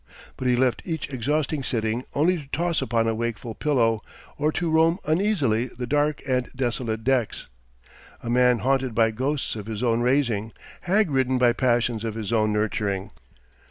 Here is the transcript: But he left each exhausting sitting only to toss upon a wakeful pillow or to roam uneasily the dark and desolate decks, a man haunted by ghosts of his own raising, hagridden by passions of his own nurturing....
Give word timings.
But 0.35 0.47
he 0.47 0.55
left 0.55 0.81
each 0.83 1.11
exhausting 1.13 1.61
sitting 1.61 2.05
only 2.15 2.35
to 2.35 2.47
toss 2.47 2.81
upon 2.81 3.07
a 3.07 3.13
wakeful 3.13 3.53
pillow 3.53 4.01
or 4.35 4.51
to 4.53 4.71
roam 4.71 4.97
uneasily 5.05 5.67
the 5.67 5.85
dark 5.85 6.23
and 6.27 6.49
desolate 6.55 7.03
decks, 7.03 7.49
a 8.23 8.27
man 8.27 8.57
haunted 8.65 8.95
by 8.95 9.11
ghosts 9.11 9.55
of 9.55 9.67
his 9.67 9.83
own 9.83 10.01
raising, 10.01 10.53
hagridden 10.87 11.37
by 11.37 11.53
passions 11.53 12.03
of 12.03 12.15
his 12.15 12.33
own 12.33 12.51
nurturing.... 12.51 13.11